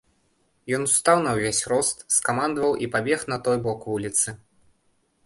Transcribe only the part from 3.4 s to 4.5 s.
той бок вуліцы.